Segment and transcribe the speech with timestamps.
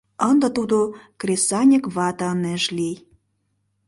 [0.29, 0.79] Ынде тудо
[1.19, 2.97] кресаньык вате ынеж лий